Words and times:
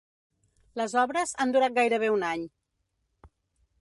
Les 0.81 0.95
obres 1.01 1.33
han 1.45 1.53
durat 1.57 1.75
gairebé 1.77 2.09
un 2.17 2.27
any. 2.31 2.49